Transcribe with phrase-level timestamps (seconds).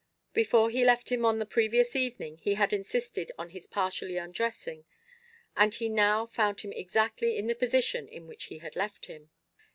[0.33, 4.85] Before he left him on the previous evening he had insisted on his partially undressing,
[5.55, 9.29] and he now found him exactly in the position in which he had left him.